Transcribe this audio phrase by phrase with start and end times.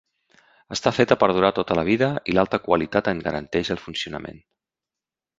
[0.75, 4.41] Està feta per durar tota la vida i l'alta qualitat en garanteix el funcionament.